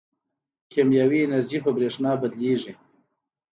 [0.71, 2.73] کیمیاوي انرژي په برېښنا بدلېږي.